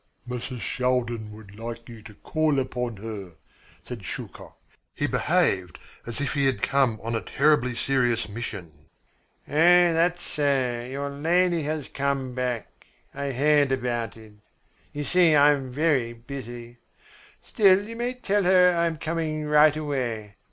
"Mrs. 0.27 0.61
Shaldin 0.61 1.31
would 1.31 1.59
like 1.59 1.87
you 1.87 2.01
to 2.01 2.15
call 2.15 2.57
upon 2.57 2.97
her," 2.97 3.33
said 3.85 4.01
Shuchok. 4.03 4.55
He 4.95 5.05
behaved 5.05 5.77
as 6.07 6.19
if 6.19 6.33
he 6.33 6.47
had 6.47 6.63
come 6.63 6.99
on 7.03 7.13
a 7.13 7.21
terribly 7.21 7.75
serious 7.75 8.27
mission. 8.27 8.71
"Ah, 9.47 9.93
that's 9.93 10.23
so, 10.23 10.87
your 10.89 11.11
lady 11.11 11.61
has 11.65 11.87
come 11.87 12.33
back. 12.33 12.87
I 13.13 13.31
heard 13.31 13.71
about 13.71 14.17
it. 14.17 14.33
You 14.91 15.03
see 15.03 15.35
I 15.35 15.51
am 15.51 15.69
very 15.69 16.13
busy. 16.13 16.79
Still 17.43 17.85
you 17.87 17.95
may 17.95 18.15
tell 18.15 18.41
her 18.41 18.75
I 18.75 18.87
am 18.87 18.97
coming 18.97 19.45
right 19.45 19.77
away. 19.77 20.33